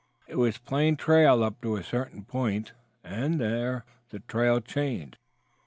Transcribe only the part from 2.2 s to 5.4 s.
point, and there the trail changed.